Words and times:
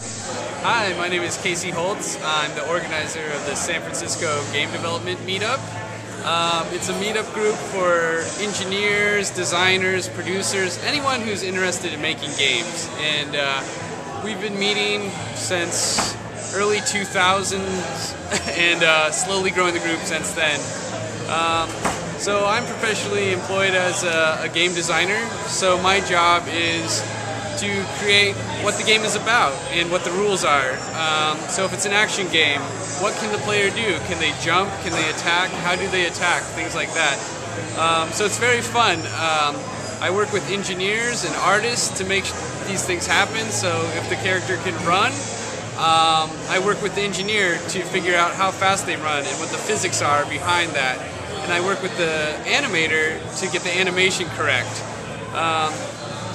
Hi, 0.00 0.94
my 0.96 1.08
name 1.08 1.20
is 1.20 1.36
Casey 1.36 1.68
Holtz. 1.68 2.18
I'm 2.24 2.54
the 2.54 2.66
organizer 2.70 3.24
of 3.32 3.44
the 3.44 3.54
San 3.54 3.82
Francisco 3.82 4.42
Game 4.50 4.70
Development 4.72 5.18
Meetup. 5.20 5.58
Um, 6.24 6.66
it's 6.72 6.88
a 6.88 6.94
meetup 6.94 7.32
group 7.34 7.54
for 7.54 8.24
engineers, 8.42 9.30
designers, 9.30 10.08
producers, 10.08 10.82
anyone 10.84 11.20
who's 11.20 11.42
interested 11.42 11.92
in 11.92 12.00
making 12.00 12.30
games. 12.38 12.88
And 12.98 13.36
uh, 13.36 13.62
we've 14.24 14.40
been 14.40 14.58
meeting 14.58 15.10
since 15.34 16.16
early 16.54 16.78
2000s 16.78 18.48
and 18.58 18.82
uh, 18.82 19.10
slowly 19.10 19.50
growing 19.50 19.74
the 19.74 19.80
group 19.80 20.00
since 20.00 20.32
then. 20.32 20.58
Um, 21.28 21.68
so 22.18 22.46
I'm 22.46 22.64
professionally 22.64 23.32
employed 23.32 23.74
as 23.74 24.02
a, 24.04 24.44
a 24.44 24.48
game 24.48 24.72
designer. 24.72 25.20
So 25.46 25.80
my 25.82 26.00
job 26.00 26.44
is 26.48 27.02
to 27.60 27.84
create 27.98 28.34
what 28.64 28.76
the 28.78 28.84
game 28.84 29.02
is 29.02 29.16
about 29.16 29.52
and 29.72 29.90
what 29.90 30.02
the 30.04 30.10
rules 30.12 30.44
are. 30.44 30.72
Um, 30.96 31.38
so 31.48 31.64
if 31.64 31.72
it's 31.72 31.86
an 31.86 31.92
action 31.92 32.26
game, 32.32 32.60
what 33.00 33.14
can 33.16 33.30
the 33.32 33.38
player 33.38 33.70
do? 33.70 33.98
Can 34.08 34.18
they 34.18 34.32
jump? 34.40 34.70
Can 34.82 34.92
they 34.92 35.08
attack? 35.10 35.50
How 35.50 35.76
do 35.76 35.86
they 35.88 36.06
attack? 36.06 36.42
Things 36.56 36.74
like 36.74 36.92
that. 36.94 37.16
Um, 37.78 38.10
so 38.12 38.24
it's 38.24 38.38
very 38.38 38.60
fun. 38.60 38.98
Um, 38.98 39.56
I 40.00 40.10
work 40.10 40.32
with 40.32 40.50
engineers 40.50 41.24
and 41.24 41.34
artists 41.36 41.98
to 41.98 42.04
make 42.04 42.24
these 42.66 42.84
things 42.84 43.06
happen. 43.06 43.44
So 43.50 43.68
if 43.96 44.08
the 44.08 44.16
character 44.16 44.56
can 44.58 44.74
run, 44.86 45.12
um, 45.76 46.28
I 46.48 46.60
work 46.64 46.82
with 46.82 46.94
the 46.94 47.02
engineer 47.02 47.56
to 47.56 47.82
figure 47.84 48.14
out 48.14 48.32
how 48.32 48.50
fast 48.50 48.86
they 48.86 48.96
run 48.96 49.24
and 49.24 49.38
what 49.40 49.50
the 49.50 49.58
physics 49.58 50.02
are 50.02 50.24
behind 50.26 50.72
that. 50.72 50.98
And 51.44 51.52
I 51.52 51.60
work 51.60 51.82
with 51.82 51.96
the 51.96 52.36
animator 52.44 53.16
to 53.40 53.52
get 53.52 53.62
the 53.62 53.76
animation 53.76 54.26
correct. 54.36 54.72
Um, 55.32 55.72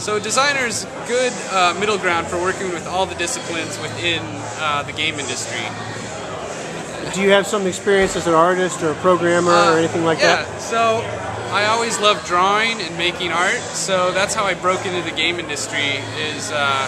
so 0.06 0.20
designer's 0.20 0.86
good 1.08 1.34
uh, 1.50 1.76
middle 1.80 1.98
ground 1.98 2.28
for 2.28 2.38
working 2.40 2.70
with 2.70 2.86
all 2.86 3.08
the 3.08 3.16
disciplines 3.16 3.80
within 3.80 4.22
uh, 4.60 4.84
the 4.84 4.94
game 4.94 5.16
industry. 5.16 5.66
Do 7.16 7.24
you 7.24 7.32
have 7.32 7.48
some 7.48 7.66
experience 7.66 8.16
as 8.16 8.28
an 8.28 8.36
artist 8.36 8.84
or 8.84 8.92
a 8.92 8.96
programmer 8.98 9.50
uh, 9.50 9.74
or 9.74 9.80
anything 9.80 10.06
like 10.06 10.20
yeah, 10.20 10.44
that? 10.44 10.48
Yeah, 10.48 10.58
so 10.60 11.02
I 11.52 11.66
always 11.66 12.00
loved 12.00 12.24
drawing 12.28 12.80
and 12.82 12.96
making 13.00 13.32
art, 13.32 13.58
so 13.58 14.12
that's 14.12 14.36
how 14.36 14.44
I 14.44 14.54
broke 14.54 14.86
into 14.86 15.02
the 15.02 15.16
game 15.16 15.40
industry 15.40 15.98
is 16.20 16.52
uh, 16.52 16.88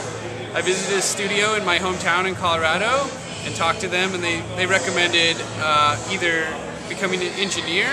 I 0.54 0.62
visited 0.62 1.00
a 1.00 1.02
studio 1.02 1.56
in 1.56 1.66
my 1.66 1.80
hometown 1.80 2.28
in 2.28 2.36
Colorado 2.36 3.10
and 3.46 3.56
talked 3.56 3.82
to 3.82 3.88
them 3.88 4.14
and 4.14 4.24
they, 4.24 4.44
they 4.58 4.68
recommended 4.68 5.38
uh, 5.58 5.98
either 6.12 6.46
becoming 6.88 7.22
an 7.22 7.34
engineer 7.40 7.90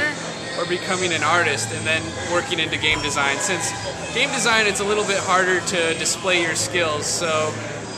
or 0.58 0.64
becoming 0.66 1.12
an 1.12 1.22
artist 1.22 1.72
and 1.72 1.86
then 1.86 2.02
working 2.32 2.58
into 2.58 2.78
game 2.78 3.00
design. 3.02 3.36
Since 3.38 3.72
game 4.14 4.30
design, 4.30 4.66
it's 4.66 4.80
a 4.80 4.84
little 4.84 5.04
bit 5.04 5.18
harder 5.18 5.60
to 5.60 5.94
display 5.98 6.42
your 6.42 6.54
skills. 6.54 7.06
So 7.06 7.52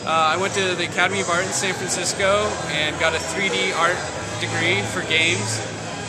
uh, 0.05 0.35
I 0.35 0.37
went 0.37 0.55
to 0.55 0.75
the 0.75 0.85
Academy 0.85 1.21
of 1.21 1.29
Art 1.29 1.45
in 1.45 1.53
San 1.53 1.75
Francisco 1.75 2.47
and 2.69 2.99
got 3.01 3.15
a 3.15 3.19
3D 3.19 3.77
art 3.77 3.99
degree 4.41 4.83
for 4.93 5.03
games 5.09 5.61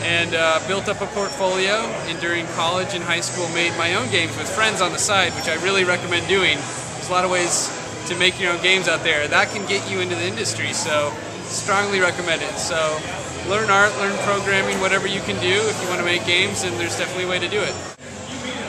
and 0.02 0.34
uh, 0.34 0.60
built 0.68 0.88
up 0.88 1.00
a 1.00 1.06
portfolio 1.06 1.82
and 2.06 2.20
during 2.20 2.46
college 2.54 2.94
and 2.94 3.02
high 3.02 3.20
school 3.20 3.48
made 3.48 3.76
my 3.76 3.94
own 3.94 4.08
games 4.10 4.36
with 4.38 4.48
friends 4.48 4.80
on 4.80 4.92
the 4.92 4.98
side 4.98 5.32
which 5.32 5.48
I 5.48 5.54
really 5.64 5.84
recommend 5.84 6.28
doing. 6.28 6.56
There's 6.94 7.08
a 7.08 7.12
lot 7.12 7.24
of 7.24 7.30
ways 7.30 7.68
to 8.06 8.16
make 8.16 8.40
your 8.40 8.52
own 8.52 8.62
games 8.62 8.88
out 8.88 9.02
there. 9.02 9.26
That 9.26 9.48
can 9.48 9.66
get 9.66 9.90
you 9.90 10.00
into 10.00 10.14
the 10.14 10.26
industry 10.26 10.72
so 10.72 11.12
strongly 11.44 12.00
recommend 12.00 12.42
it. 12.42 12.54
So 12.54 12.76
learn 13.48 13.70
art, 13.70 13.96
learn 13.96 14.16
programming, 14.18 14.78
whatever 14.78 15.06
you 15.06 15.20
can 15.20 15.40
do 15.40 15.48
if 15.48 15.82
you 15.82 15.88
want 15.88 15.98
to 15.98 16.04
make 16.04 16.24
games, 16.26 16.64
and 16.64 16.76
there's 16.76 16.98
definitely 16.98 17.24
a 17.24 17.28
way 17.28 17.38
to 17.38 17.48
do 17.48 17.60
it. 17.60 17.74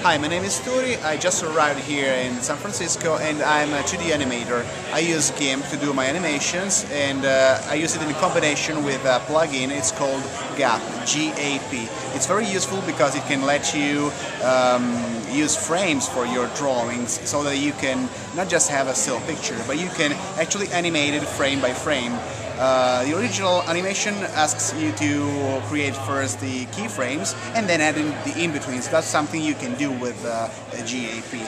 Hi, 0.02 0.18
my 0.18 0.30
name 0.30 0.46
is 0.46 0.58
Turi. 0.62 1.04
I 1.04 1.18
just 1.18 1.44
arrived 1.44 1.82
here 1.82 2.14
in 2.14 2.36
San 2.36 2.56
Francisco 2.56 3.18
and 3.18 3.42
I'm 3.42 3.74
a 3.74 3.82
2D 3.82 4.14
animator. 4.16 4.64
I 4.94 5.00
use 5.00 5.32
GIMP 5.32 5.66
to 5.72 5.78
do 5.78 5.92
my 5.92 6.06
animations 6.06 6.86
and 6.94 7.26
uh, 7.26 7.62
I 7.66 7.74
use 7.74 7.98
it 7.98 8.02
in 8.02 8.14
combination 8.14 8.86
with 8.86 9.04
a 9.04 9.20
plugin. 9.28 9.72
It's 9.72 9.92
called 9.92 10.24
GAP, 10.56 10.82
G-A-P. 11.06 11.90
It's 12.16 12.26
very 12.26 12.46
useful 12.46 12.82
because 12.84 13.18
it 13.18 13.24
can 13.24 13.42
let 13.42 13.76
you 13.76 14.10
um, 14.42 14.96
use 15.30 15.58
frames 15.58 16.08
for 16.08 16.26
your 16.26 16.48
drawings 16.56 17.20
so 17.28 17.44
that 17.44 17.58
you 17.58 17.74
can 17.74 18.08
not 18.38 18.48
just 18.48 18.70
have 18.70 18.88
a 18.88 18.96
still 18.96 19.20
picture, 19.22 19.62
but 19.68 19.78
you 19.78 19.90
can 19.90 20.14
actually 20.40 20.70
animate 20.70 21.14
it 21.14 21.24
frame 21.24 21.60
by 21.60 21.74
frame. 21.74 22.14
Uh, 22.60 23.06
the 23.06 23.18
original 23.18 23.62
animation 23.70 24.14
asks 24.36 24.74
you 24.82 24.92
to 24.92 25.62
create 25.70 25.96
first 25.96 26.42
the 26.42 26.66
keyframes 26.76 27.34
and 27.56 27.70
then 27.70 27.80
add 27.80 27.98
in 27.98 28.10
the 28.28 28.34
in-betweens. 28.38 28.90
That's 28.90 29.08
something 29.08 29.42
you 29.42 29.56
can 29.56 29.76
do 29.76 29.90
with 29.92 30.20
uh, 30.26 30.50
GAP. 30.86 31.40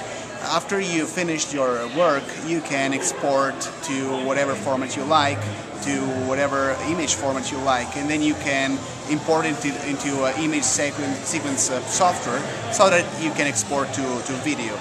After 0.44 0.80
you 0.80 1.06
finished 1.06 1.54
your 1.54 1.86
work, 1.98 2.24
you 2.48 2.62
can 2.62 2.94
export 2.94 3.60
to 3.84 4.26
whatever 4.26 4.56
format 4.56 4.96
you 4.96 5.04
like, 5.04 5.42
to 5.84 6.00
whatever 6.30 6.78
image 6.88 7.16
format 7.16 7.52
you 7.52 7.58
like, 7.60 7.98
and 7.98 8.10
then 8.10 8.22
you 8.22 8.34
can 8.36 8.80
import 9.10 9.46
it 9.46 9.50
into, 9.50 9.90
into 9.90 10.24
uh, 10.24 10.34
image 10.40 10.64
sequence, 10.64 11.18
sequence 11.28 11.70
uh, 11.70 11.82
software 11.82 12.40
so 12.72 12.90
that 12.90 13.06
you 13.22 13.32
can 13.32 13.48
export 13.48 13.88
to, 13.90 14.02
to 14.02 14.34
video. 14.48 14.74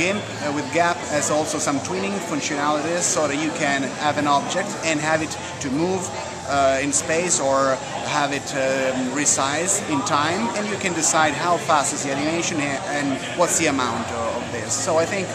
Uh, 0.00 0.02
GIMP 0.02 0.22
uh, 0.22 0.52
with 0.54 0.72
GAP 0.72 0.96
has 1.12 1.30
also 1.30 1.58
some 1.58 1.78
tweening 1.80 2.16
functionalities 2.30 3.02
so 3.02 3.28
that 3.28 3.42
you 3.42 3.50
can 3.52 3.82
have 4.00 4.18
an 4.18 4.26
object 4.26 4.68
and 4.84 4.98
have 4.98 5.22
it 5.22 5.36
to 5.60 5.70
move 5.70 6.08
uh, 6.48 6.78
in 6.82 6.92
space 6.92 7.38
or 7.40 7.74
have 8.08 8.32
it 8.32 8.48
um, 8.54 9.10
resize 9.14 9.80
in 9.90 10.00
time 10.06 10.48
and 10.56 10.68
you 10.68 10.76
can 10.76 10.94
decide 10.94 11.34
how 11.34 11.56
fast 11.56 11.92
is 11.92 12.04
the 12.04 12.12
animation 12.12 12.58
and 12.60 13.08
what's 13.38 13.58
the 13.58 13.66
amount 13.66 14.08
of 14.12 14.52
this. 14.52 14.72
So 14.72 14.96
I 14.96 15.04
think 15.04 15.28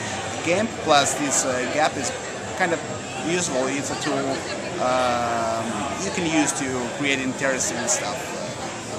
GIMP 0.46 0.70
plus 0.84 1.14
this 1.16 1.46
uh, 1.46 1.72
GAP 1.74 1.96
is 1.98 2.12
kind 2.58 2.74
of 2.74 2.80
useful. 3.30 3.68
It's 3.68 3.92
a 3.92 4.02
tool 4.02 4.26
um, 4.82 5.66
you 6.04 6.12
can 6.12 6.26
use 6.26 6.52
to 6.54 6.98
create 6.98 7.20
interesting 7.20 7.78
stuff. 7.88 8.35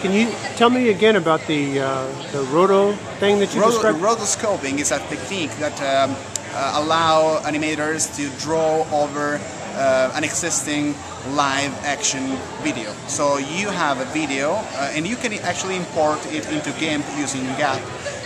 Can 0.00 0.12
you 0.12 0.30
tell 0.56 0.68
me 0.68 0.90
again 0.90 1.16
about 1.16 1.40
the 1.46 1.80
uh, 1.80 2.06
the 2.32 2.42
roto 2.52 2.92
thing 3.18 3.38
that 3.38 3.54
you 3.54 3.60
roto, 3.60 3.72
described? 3.72 3.98
Rotoscoping 3.98 4.78
is 4.78 4.92
a 4.92 4.98
technique 5.08 5.50
that 5.56 5.72
um, 5.80 6.14
uh, 6.52 6.82
allow 6.82 7.40
animators 7.44 8.14
to 8.16 8.28
draw 8.44 8.86
over 8.92 9.40
uh, 9.74 10.12
an 10.14 10.22
existing 10.22 10.94
live 11.30 11.72
action 11.84 12.36
video. 12.62 12.92
So 13.08 13.38
you 13.38 13.68
have 13.70 14.00
a 14.00 14.04
video 14.06 14.52
uh, 14.52 14.92
and 14.94 15.06
you 15.06 15.16
can 15.16 15.32
actually 15.34 15.76
import 15.76 16.20
it 16.32 16.46
into 16.50 16.72
GIMP 16.78 17.04
using 17.16 17.44
GAP 17.56 17.80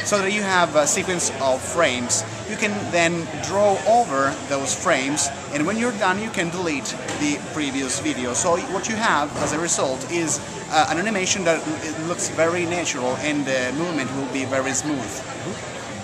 so 0.05 0.19
that 0.19 0.33
you 0.33 0.43
have 0.43 0.75
a 0.77 0.87
sequence 0.87 1.31
of 1.41 1.61
frames. 1.63 2.25
You 2.49 2.57
can 2.57 2.73
then 2.91 3.27
draw 3.45 3.79
over 3.87 4.35
those 4.49 4.75
frames 4.75 5.29
and 5.53 5.67
when 5.67 5.77
you're 5.77 5.97
done 5.99 6.21
you 6.23 6.31
can 6.31 6.51
delete 6.51 6.97
the 7.21 7.41
previous 7.53 8.01
video. 8.01 8.35
So 8.35 8.57
what 8.75 8.89
you 8.89 8.97
have 8.97 9.35
as 9.39 9.53
a 9.53 9.59
result 9.59 10.11
is 10.11 10.41
uh, 10.71 10.87
an 10.91 10.99
animation 10.99 11.45
that 11.45 11.61
looks 12.07 12.29
very 12.31 12.65
natural 12.65 13.17
and 13.17 13.45
the 13.45 13.73
movement 13.77 14.11
will 14.17 14.33
be 14.33 14.45
very 14.45 14.73
smooth. 14.73 15.13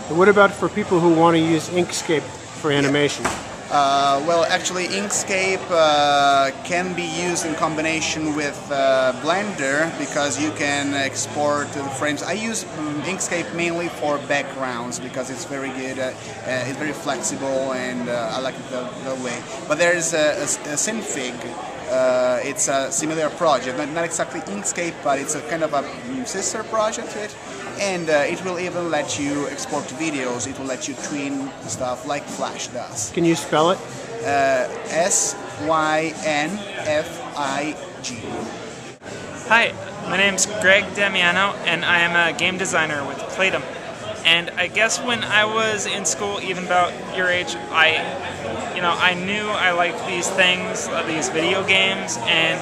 And 0.09 0.19
what 0.19 0.28
about 0.28 0.53
for 0.53 0.69
people 0.69 1.00
who 1.00 1.15
want 1.15 1.37
to 1.37 1.41
use 1.41 1.69
Inkscape 1.71 2.22
for 2.60 2.71
animation? 2.71 3.25
Yeah. 3.25 3.47
Uh, 3.69 4.22
well, 4.28 4.44
actually, 4.44 4.87
Inkscape 4.87 5.60
uh, 5.71 6.53
can 6.62 6.94
be 6.94 7.03
used 7.03 7.44
in 7.44 7.53
combination 7.56 8.37
with 8.37 8.56
uh, 8.71 9.12
Blender 9.25 9.91
because 9.99 10.41
you 10.41 10.53
can 10.53 10.94
export 10.94 11.66
the 11.72 11.82
frames. 11.99 12.22
I 12.22 12.34
use 12.34 12.62
um, 12.78 13.03
Inkscape 13.03 13.53
mainly 13.56 13.88
for 13.88 14.19
backgrounds 14.28 15.00
because 15.00 15.31
it's 15.31 15.44
very 15.44 15.71
good, 15.71 15.99
uh, 15.99 16.03
uh, 16.03 16.65
it's 16.69 16.78
very 16.78 16.93
flexible, 16.93 17.72
and 17.72 18.09
uh, 18.09 18.34
I 18.34 18.38
like 18.38 18.55
it 18.55 18.71
that, 18.71 19.05
that, 19.05 19.19
way. 19.19 19.43
But 19.66 19.78
there 19.78 19.97
is 19.97 20.15
a, 20.15 20.38
a, 20.38 20.44
a 20.44 20.78
Synfig 20.78 21.34
uh, 21.91 22.41
it's 22.43 22.69
a 22.69 22.91
similar 22.91 23.31
project, 23.31 23.79
not, 23.79 23.89
not, 23.91 24.05
exactly 24.05 24.41
Inkscape, 24.41 24.95
but 25.05 25.19
it's 25.19 25.35
a 25.35 25.41
kind 25.49 25.63
of 25.63 25.73
a 25.73 25.83
sister 26.27 26.63
project 26.65 27.11
to 27.13 27.25
it. 27.25 27.37
And 27.81 28.09
uh, 28.09 28.25
it 28.27 28.43
will 28.45 28.59
even 28.59 28.91
let 28.91 29.19
you 29.19 29.47
export 29.49 29.85
videos, 29.85 30.49
it 30.49 30.59
will 30.59 30.67
let 30.67 30.89
you 30.89 30.95
tween 31.05 31.51
stuff 31.62 32.06
like 32.06 32.25
Flash 32.25 32.69
does. 32.69 33.11
Can 33.12 33.25
you 33.25 33.35
spell 33.35 33.71
it? 33.71 33.79
Uh, 34.23 34.69
S 34.88 35.37
Y 35.62 36.15
N 36.25 36.50
F 36.87 37.21
I 37.37 37.77
G. 38.03 38.17
Hi, 39.49 39.73
my 40.09 40.17
name's 40.17 40.47
Greg 40.61 40.85
Damiano, 40.94 41.55
and 41.67 41.85
I 41.85 42.00
am 42.00 42.17
a 42.17 42.37
game 42.37 42.59
designer 42.59 43.06
with 43.06 43.19
Playdom. 43.37 43.62
And 44.26 44.50
I 44.50 44.67
guess 44.67 45.00
when 45.00 45.23
I 45.23 45.44
was 45.44 45.87
in 45.87 46.05
school, 46.05 46.40
even 46.43 46.64
about 46.64 47.17
your 47.17 47.28
age, 47.28 47.55
I, 47.70 48.75
you 48.75 48.82
know, 48.82 48.90
I 48.90 49.14
knew 49.14 49.46
I 49.46 49.70
liked 49.70 50.05
these 50.08 50.28
things, 50.28 50.88
uh, 50.88 51.05
these 51.05 51.28
video 51.28 51.64
games, 51.64 52.19
and 52.23 52.61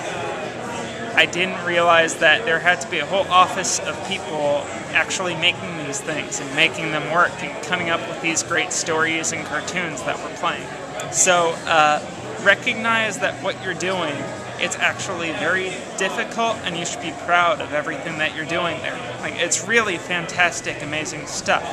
I 1.16 1.24
didn't 1.24 1.64
realize 1.64 2.16
that 2.16 2.44
there 2.44 2.58
had 2.58 2.82
to 2.82 2.90
be 2.90 2.98
a 2.98 3.06
whole 3.06 3.26
office 3.28 3.78
of 3.78 3.96
people 4.06 4.62
actually 4.92 5.36
making 5.36 5.78
these 5.78 6.02
things 6.02 6.38
and 6.38 6.54
making 6.54 6.90
them 6.90 7.10
work 7.10 7.32
and 7.42 7.64
coming 7.64 7.88
up 7.88 8.00
with 8.10 8.20
these 8.20 8.42
great 8.42 8.70
stories 8.70 9.32
and 9.32 9.42
cartoons 9.46 10.02
that 10.02 10.18
we're 10.18 10.36
playing. 10.36 10.66
So 11.12 11.56
uh, 11.64 12.04
recognize 12.42 13.20
that 13.20 13.42
what 13.42 13.56
you're 13.64 13.72
doing 13.72 14.14
it's 14.58 14.76
actually 14.76 15.32
very 15.32 15.70
difficult 15.98 16.56
and 16.64 16.76
you 16.76 16.84
should 16.84 17.02
be 17.02 17.12
proud 17.24 17.60
of 17.60 17.72
everything 17.72 18.18
that 18.18 18.34
you're 18.34 18.46
doing 18.46 18.78
there. 18.78 18.96
Like 19.20 19.34
it's 19.36 19.66
really 19.66 19.98
fantastic, 19.98 20.82
amazing 20.82 21.26
stuff. 21.26 21.64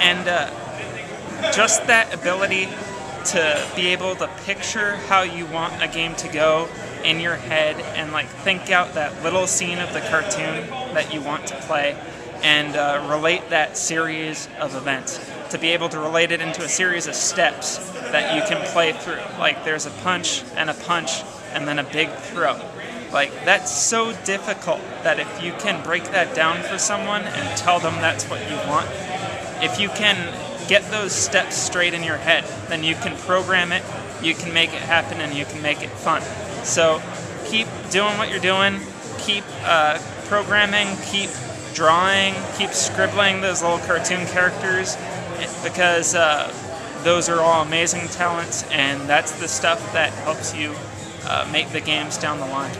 And 0.00 0.28
uh, 0.28 1.52
just 1.52 1.86
that 1.86 2.14
ability 2.14 2.68
to 3.26 3.70
be 3.76 3.88
able 3.88 4.14
to 4.16 4.28
picture 4.44 4.96
how 4.96 5.22
you 5.22 5.46
want 5.46 5.82
a 5.82 5.88
game 5.88 6.14
to 6.16 6.28
go 6.28 6.68
in 7.04 7.20
your 7.20 7.34
head 7.34 7.76
and 7.96 8.12
like 8.12 8.26
think 8.26 8.70
out 8.70 8.94
that 8.94 9.22
little 9.22 9.46
scene 9.46 9.78
of 9.78 9.92
the 9.92 10.00
cartoon 10.00 10.66
that 10.94 11.12
you 11.12 11.20
want 11.20 11.46
to 11.46 11.54
play 11.62 11.96
and 12.42 12.76
uh, 12.76 13.06
relate 13.10 13.50
that 13.50 13.76
series 13.76 14.48
of 14.60 14.74
events 14.74 15.18
to 15.50 15.58
be 15.58 15.68
able 15.68 15.88
to 15.88 15.98
relate 15.98 16.30
it 16.30 16.40
into 16.40 16.62
a 16.62 16.68
series 16.68 17.06
of 17.06 17.14
steps 17.14 17.78
that 18.10 18.34
you 18.34 18.42
can 18.48 18.64
play 18.72 18.92
through 18.92 19.20
like 19.38 19.64
there's 19.64 19.86
a 19.86 19.90
punch 20.02 20.42
and 20.56 20.70
a 20.70 20.74
punch 20.74 21.22
and 21.52 21.66
then 21.66 21.78
a 21.78 21.84
big 21.84 22.10
throw 22.10 22.60
like 23.12 23.32
that's 23.44 23.74
so 23.74 24.12
difficult 24.24 24.80
that 25.02 25.18
if 25.18 25.42
you 25.42 25.52
can 25.52 25.82
break 25.82 26.04
that 26.04 26.34
down 26.34 26.62
for 26.62 26.78
someone 26.78 27.22
and 27.22 27.58
tell 27.58 27.80
them 27.80 27.94
that's 27.96 28.24
what 28.28 28.40
you 28.50 28.56
want 28.68 28.88
if 29.62 29.80
you 29.80 29.88
can 29.90 30.16
get 30.68 30.82
those 30.90 31.12
steps 31.12 31.56
straight 31.56 31.94
in 31.94 32.02
your 32.02 32.18
head 32.18 32.44
then 32.68 32.84
you 32.84 32.94
can 32.96 33.16
program 33.18 33.72
it 33.72 33.82
you 34.22 34.34
can 34.34 34.52
make 34.52 34.72
it 34.72 34.82
happen 34.82 35.20
and 35.20 35.34
you 35.34 35.44
can 35.44 35.62
make 35.62 35.82
it 35.82 35.90
fun. 35.90 36.22
So 36.64 37.00
keep 37.46 37.68
doing 37.90 38.18
what 38.18 38.30
you're 38.30 38.40
doing 38.40 38.80
keep 39.18 39.44
uh, 39.62 39.98
programming 40.26 40.86
keep 41.10 41.30
drawing 41.74 42.34
keep 42.56 42.70
scribbling 42.70 43.40
those 43.40 43.62
little 43.62 43.78
cartoon 43.78 44.26
characters 44.26 44.96
because 45.64 46.14
uh, 46.14 46.52
those 47.04 47.28
are 47.28 47.40
all 47.40 47.62
amazing 47.62 48.06
talents 48.08 48.64
and 48.70 49.00
that's 49.08 49.32
the 49.40 49.48
stuff 49.48 49.92
that 49.92 50.12
helps 50.24 50.54
you 50.54 50.74
uh, 51.28 51.48
make 51.52 51.70
the 51.70 51.80
games 51.80 52.18
down 52.18 52.38
the 52.40 52.46
line 52.46 52.74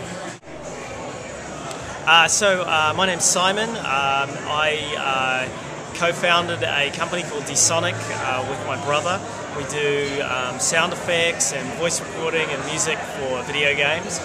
Uh, 2.06 2.27
so, 2.27 2.62
uh, 2.62 2.95
my 2.97 3.05
name's 3.05 3.25
Simon. 3.25 3.69
Um, 3.69 4.31
I 4.49 4.81
uh, 4.97 5.95
co 5.99 6.11
founded 6.11 6.62
a 6.62 6.91
company 6.97 7.23
called 7.23 7.45
Dsonic 7.45 7.93
uh, 7.93 8.47
with 8.49 8.67
my 8.67 8.83
brother. 8.87 9.21
We 9.59 9.65
do 9.65 10.23
um, 10.23 10.59
sound 10.59 10.95
effects 10.95 11.53
and 11.53 11.69
voice 11.79 12.00
recording 12.00 12.49
and 12.49 12.65
music 12.65 12.97
for 12.97 13.43
video 13.43 13.77
games. 13.77 14.21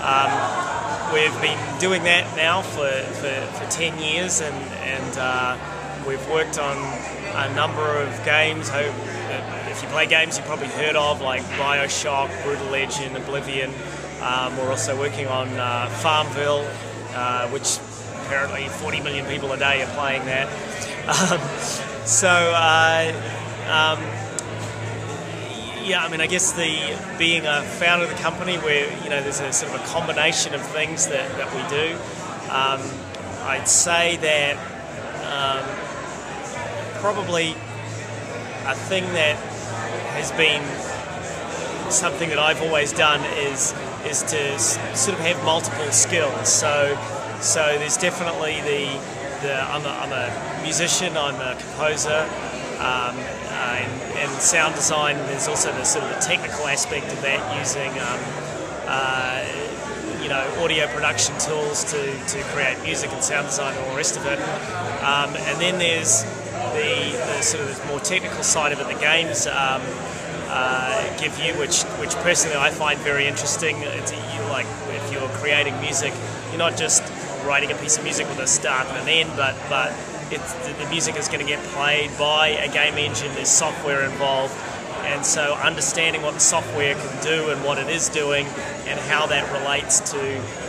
Um, 0.00 0.30
we've 1.12 1.38
been 1.42 1.58
doing 1.78 2.02
that 2.04 2.24
now 2.34 2.62
for, 2.62 2.88
for, 3.20 3.34
for 3.58 3.70
10 3.70 3.98
years 3.98 4.40
and, 4.40 4.56
and 4.80 5.18
we've 6.06 6.28
worked 6.30 6.58
on 6.58 6.76
a 7.34 7.54
number 7.54 7.98
of 7.98 8.24
games. 8.24 8.70
If 8.72 9.82
you 9.82 9.88
play 9.88 10.06
games 10.06 10.36
you've 10.36 10.46
probably 10.46 10.68
heard 10.68 10.96
of, 10.96 11.20
like 11.20 11.42
Bioshock, 11.42 12.30
Brutal 12.42 12.66
Legend, 12.66 13.16
Oblivion. 13.16 13.70
Um, 14.20 14.56
we're 14.56 14.70
also 14.70 14.98
working 14.98 15.26
on 15.28 15.48
uh, 15.48 15.88
Farmville, 16.00 16.66
uh, 17.14 17.48
which 17.50 17.78
apparently 18.26 18.68
40 18.68 19.00
million 19.00 19.24
people 19.26 19.52
a 19.52 19.56
day 19.56 19.82
are 19.82 19.94
playing 19.94 20.24
that. 20.26 20.48
Um, 21.08 21.40
so, 22.04 22.28
uh, 22.28 23.10
um, 23.64 23.98
yeah, 25.88 26.04
I 26.04 26.08
mean, 26.10 26.20
I 26.20 26.26
guess 26.26 26.52
the 26.52 26.98
being 27.16 27.46
a 27.46 27.62
founder 27.62 28.04
of 28.04 28.10
the 28.10 28.22
company, 28.22 28.56
where 28.58 28.86
you 29.02 29.08
know 29.08 29.22
there's 29.22 29.40
a 29.40 29.50
sort 29.54 29.74
of 29.74 29.80
a 29.80 29.84
combination 29.86 30.54
of 30.54 30.60
things 30.60 31.06
that, 31.08 31.30
that 31.38 31.48
we 31.54 31.62
do. 31.74 31.94
Um, 32.52 32.82
I'd 33.48 33.66
say 33.66 34.16
that 34.16 34.58
um, 35.24 35.64
probably 37.00 37.50
a 38.66 38.74
thing 38.74 39.04
that 39.14 39.36
has 40.16 40.32
been 40.32 40.62
something 41.90 42.28
that 42.28 42.38
I've 42.38 42.62
always 42.62 42.92
done 42.92 43.24
is 43.38 43.74
is 44.04 44.22
to 44.22 44.58
sort 44.58 45.18
of 45.18 45.24
have 45.24 45.42
multiple 45.44 45.90
skills. 45.90 46.48
So 46.48 46.96
so 47.40 47.60
there's 47.78 47.96
definitely 47.96 48.60
the 48.62 49.18
the 49.42 49.54
I'm 49.62 49.84
a, 49.84 49.88
I'm 49.88 50.12
a 50.12 50.62
musician, 50.62 51.16
I'm 51.16 51.36
a 51.36 51.58
composer, 51.60 52.28
um, 52.78 53.16
and, 53.16 54.02
and 54.18 54.30
sound 54.40 54.74
design. 54.74 55.16
There's 55.28 55.48
also 55.48 55.72
the 55.72 55.84
sort 55.84 56.04
of 56.04 56.14
the 56.14 56.20
technical 56.20 56.66
aspect 56.66 57.06
of 57.12 57.22
that 57.22 57.58
using. 57.58 57.90
Um, 57.90 58.48
uh, 58.90 59.44
you 60.22 60.28
know, 60.28 60.44
audio 60.62 60.86
production 60.88 61.38
tools 61.38 61.84
to, 61.84 62.02
to 62.26 62.42
create 62.52 62.76
music 62.82 63.10
and 63.12 63.22
sound 63.22 63.46
design 63.46 63.74
and 63.74 63.84
all 63.84 63.90
the 63.92 63.96
rest 63.96 64.16
of 64.16 64.26
it. 64.26 64.38
Um, 65.00 65.34
and 65.36 65.60
then 65.60 65.78
there's 65.78 66.24
the, 66.78 67.12
the 67.12 67.42
sort 67.42 67.68
of 67.68 67.86
more 67.86 68.00
technical 68.00 68.42
side 68.42 68.72
of 68.72 68.80
it, 68.80 68.86
the 68.86 69.00
games 69.00 69.46
um, 69.46 69.82
uh, 70.48 71.18
give 71.18 71.38
you, 71.38 71.52
which 71.54 71.82
which 72.00 72.14
personally 72.26 72.56
I 72.56 72.70
find 72.70 72.98
very 73.00 73.26
interesting. 73.26 73.76
It's 73.82 74.12
you 74.12 74.40
like 74.48 74.66
if 74.90 75.12
you're 75.12 75.28
creating 75.40 75.78
music, 75.80 76.12
you're 76.50 76.58
not 76.58 76.76
just 76.76 77.02
writing 77.44 77.70
a 77.70 77.76
piece 77.76 77.98
of 77.98 78.04
music 78.04 78.28
with 78.28 78.38
a 78.38 78.46
start 78.46 78.86
and 78.88 78.96
an 78.98 79.08
end, 79.08 79.30
but 79.36 79.56
but 79.68 79.92
the, 80.30 80.38
the 80.84 80.90
music 80.90 81.16
is 81.16 81.28
going 81.28 81.40
to 81.40 81.46
get 81.46 81.62
played 81.74 82.10
by 82.18 82.48
a 82.48 82.72
game 82.72 82.94
engine. 82.94 83.32
There's 83.34 83.48
software 83.48 84.04
involved. 84.04 84.54
And 85.08 85.24
so, 85.24 85.54
understanding 85.54 86.20
what 86.20 86.34
the 86.34 86.40
software 86.40 86.94
can 86.94 87.22
do 87.22 87.50
and 87.50 87.64
what 87.64 87.78
it 87.78 87.88
is 87.88 88.10
doing, 88.10 88.44
and 88.86 88.98
how 89.00 89.26
that 89.26 89.50
relates 89.58 90.00
to 90.12 90.18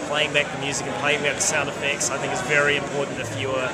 playing 0.08 0.32
back 0.34 0.50
the 0.56 0.62
music 0.62 0.88
and 0.88 0.96
playing 1.02 1.22
back 1.24 1.36
the 1.36 1.42
sound 1.42 1.68
effects, 1.68 2.10
I 2.10 2.18
think 2.18 2.32
is 2.32 2.42
very 2.44 2.78
important 2.78 3.20
if 3.20 3.40
you 3.40 3.50
are 3.52 3.70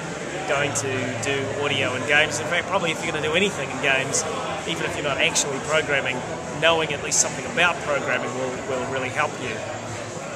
going 0.47 0.74
to 0.74 0.92
do 1.24 1.45
audio 1.62 1.94
in 1.95 2.07
games. 2.07 2.39
In 2.39 2.47
fact, 2.47 2.68
probably 2.68 2.92
if 2.92 3.03
you're 3.03 3.12
going 3.12 3.24
to 3.24 3.30
do 3.30 3.36
anything 3.36 3.69
in 3.69 3.81
games, 3.81 4.24
even 4.68 4.86
if 4.86 4.95
you're 4.95 5.03
not 5.03 5.18
actually 5.18 5.57
programming, 5.59 6.18
knowing 6.62 6.94
at 6.94 7.03
least 7.03 7.19
something 7.19 7.45
about 7.51 7.75
programming 7.83 8.33
will, 8.36 8.51
will 8.69 8.92
really 8.92 9.09
help 9.09 9.31
you. 9.42 9.56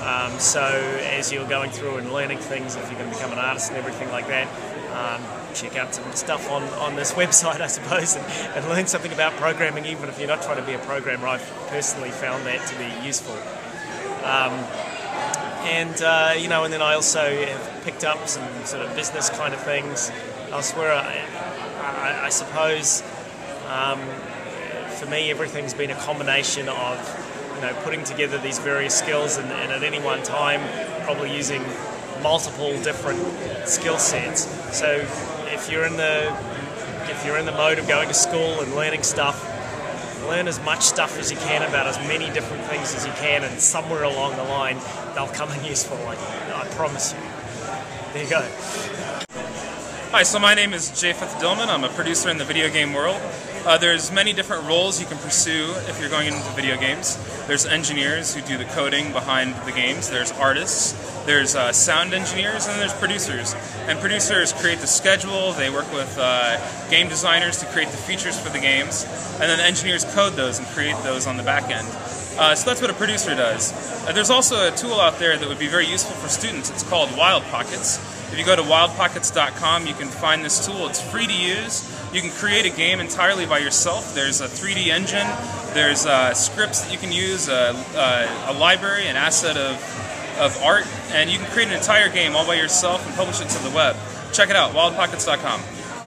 Um, 0.05 0.39
so, 0.39 0.61
as 0.61 1.31
you're 1.31 1.47
going 1.47 1.71
through 1.71 1.97
and 1.97 2.13
learning 2.13 2.37
things, 2.37 2.75
if 2.75 2.89
you're 2.89 2.99
going 2.99 3.11
to 3.11 3.15
become 3.15 3.33
an 3.33 3.39
artist 3.39 3.69
and 3.69 3.77
everything 3.77 4.09
like 4.11 4.27
that, 4.27 4.47
um, 4.93 5.21
check 5.53 5.75
out 5.75 5.93
some 5.93 6.09
stuff 6.13 6.49
on, 6.49 6.63
on 6.79 6.95
this 6.95 7.11
website, 7.21 7.61
I 7.61 7.67
suppose, 7.67 8.15
and, 8.15 8.25
and 8.55 8.69
learn 8.69 8.87
something 8.87 9.11
about 9.11 9.33
programming, 9.33 9.85
even 9.85 10.09
if 10.09 10.17
you're 10.17 10.27
not 10.27 10.41
trying 10.41 10.57
to 10.57 10.65
be 10.65 10.73
a 10.73 10.79
programmer. 10.79 11.27
I've 11.27 11.45
personally 11.67 12.11
found 12.11 12.45
that 12.45 12.65
to 12.67 12.77
be 12.77 13.05
useful. 13.05 13.35
Um, 14.23 14.53
and, 15.63 16.01
uh, 16.01 16.33
you 16.37 16.47
know, 16.47 16.63
and 16.63 16.73
then 16.73 16.81
I 16.81 16.93
also 16.93 17.21
have 17.21 17.83
picked 17.83 18.03
up 18.03 18.27
some 18.27 18.47
sort 18.65 18.85
of 18.85 18.95
business 18.95 19.29
kind 19.29 19.53
of 19.53 19.61
things 19.61 20.11
elsewhere. 20.51 20.91
I, 20.91 21.25
I, 21.81 22.25
I 22.25 22.29
suppose 22.29 23.03
um, 23.67 23.99
for 24.99 25.05
me, 25.05 25.31
everything's 25.31 25.73
been 25.73 25.91
a 25.91 25.95
combination 25.95 26.67
of 26.67 27.51
you 27.55 27.61
know 27.61 27.73
putting 27.83 28.03
together 28.03 28.37
these 28.37 28.59
various 28.59 28.97
skills, 28.97 29.37
and, 29.37 29.49
and 29.51 29.71
at 29.71 29.83
any 29.83 29.99
one 29.99 30.23
time, 30.23 30.61
probably 31.03 31.35
using 31.35 31.63
multiple 32.21 32.71
different 32.81 33.19
skill 33.67 33.97
sets. 33.97 34.45
So 34.75 35.05
if 35.47 35.69
you're 35.71 35.85
in 35.85 35.97
the 35.97 36.35
if 37.03 37.25
you're 37.25 37.37
in 37.37 37.45
the 37.45 37.51
mode 37.53 37.79
of 37.79 37.87
going 37.87 38.07
to 38.07 38.13
school 38.13 38.59
and 38.61 38.75
learning 38.75 39.03
stuff, 39.03 39.45
learn 40.29 40.47
as 40.47 40.63
much 40.63 40.83
stuff 40.83 41.17
as 41.17 41.31
you 41.31 41.37
can 41.37 41.67
about 41.67 41.87
as 41.87 41.97
many 42.07 42.31
different 42.31 42.63
things 42.65 42.93
as 42.93 43.05
you 43.05 43.11
can, 43.13 43.43
and 43.43 43.59
somewhere 43.59 44.03
along 44.03 44.35
the 44.35 44.43
line, 44.43 44.77
they'll 45.15 45.27
come 45.27 45.51
in 45.51 45.65
useful. 45.65 45.97
Like 46.05 46.19
I 46.53 46.67
promise 46.75 47.13
you. 47.13 47.19
There 48.13 48.23
you 48.23 48.29
go. 48.29 48.41
Hi, 50.11 50.23
so 50.23 50.39
my 50.39 50.53
name 50.53 50.73
is 50.73 50.89
Japheth 50.99 51.35
Dillman. 51.41 51.67
I'm 51.67 51.83
a 51.83 51.89
producer 51.89 52.29
in 52.29 52.37
the 52.37 52.45
video 52.45 52.69
game 52.69 52.93
world. 52.93 53.19
Uh, 53.65 53.77
there's 53.77 54.11
many 54.11 54.31
different 54.31 54.65
roles 54.65 54.99
you 54.99 55.05
can 55.05 55.17
pursue 55.17 55.73
if 55.87 55.99
you're 55.99 56.09
going 56.09 56.27
into 56.27 56.39
video 56.51 56.77
games. 56.77 57.17
There's 57.45 57.65
engineers 57.65 58.33
who 58.33 58.41
do 58.41 58.57
the 58.57 58.65
coding 58.65 59.11
behind 59.11 59.53
the 59.65 59.71
games. 59.71 60.09
There's 60.09 60.31
artists. 60.31 60.93
There's 61.25 61.55
uh, 61.55 61.73
sound 61.73 62.13
engineers, 62.13 62.67
and 62.67 62.79
there's 62.79 62.93
producers. 62.93 63.53
And 63.87 63.99
producers 63.99 64.53
create 64.53 64.79
the 64.79 64.87
schedule. 64.87 65.51
They 65.51 65.69
work 65.69 65.91
with 65.93 66.17
uh, 66.19 66.57
game 66.89 67.09
designers 67.09 67.57
to 67.57 67.65
create 67.67 67.89
the 67.89 67.97
features 67.97 68.39
for 68.39 68.49
the 68.49 68.59
games, 68.59 69.03
and 69.33 69.43
then 69.43 69.57
the 69.57 69.65
engineers 69.65 70.05
code 70.15 70.33
those 70.33 70.57
and 70.57 70.67
create 70.69 70.95
those 71.03 71.27
on 71.27 71.37
the 71.37 71.43
back 71.43 71.69
end. 71.69 71.87
Uh, 72.39 72.55
so 72.55 72.69
that's 72.69 72.81
what 72.81 72.89
a 72.89 72.93
producer 72.93 73.35
does. 73.35 73.73
Uh, 74.07 74.13
there's 74.13 74.29
also 74.29 74.71
a 74.71 74.71
tool 74.71 75.01
out 75.01 75.19
there 75.19 75.37
that 75.37 75.47
would 75.49 75.59
be 75.59 75.67
very 75.67 75.85
useful 75.85 76.15
for 76.15 76.29
students. 76.29 76.69
It's 76.69 76.83
called 76.83 77.15
Wild 77.17 77.43
Pockets. 77.43 77.99
If 78.31 78.37
you 78.37 78.45
go 78.45 78.55
to 78.55 78.61
wildpockets.com, 78.61 79.87
you 79.87 79.93
can 79.95 80.07
find 80.07 80.45
this 80.45 80.65
tool. 80.65 80.87
It's 80.87 81.01
free 81.01 81.25
to 81.25 81.33
use. 81.33 81.89
You 82.13 82.21
can 82.21 82.29
create 82.29 82.65
a 82.65 82.69
game 82.69 82.99
entirely 82.99 83.45
by 83.45 83.57
yourself. 83.57 84.13
There's 84.13 84.39
a 84.41 84.47
3D 84.47 84.87
engine. 84.87 85.27
There's 85.73 86.05
uh, 86.05 86.33
scripts 86.33 86.81
that 86.81 86.91
you 86.91 86.97
can 86.97 87.11
use, 87.11 87.47
a, 87.47 87.73
a, 87.95 88.51
a 88.51 88.53
library, 88.53 89.07
an 89.07 89.15
asset 89.15 89.57
of, 89.57 89.75
of 90.39 90.61
art, 90.63 90.85
and 91.11 91.29
you 91.29 91.37
can 91.37 91.49
create 91.51 91.69
an 91.69 91.75
entire 91.75 92.09
game 92.09 92.35
all 92.35 92.45
by 92.45 92.55
yourself 92.55 93.05
and 93.05 93.15
publish 93.15 93.41
it 93.41 93.49
to 93.49 93.63
the 93.63 93.71
web. 93.71 93.95
Check 94.31 94.49
it 94.49 94.55
out, 94.55 94.73
wildpockets.com. 94.73 95.78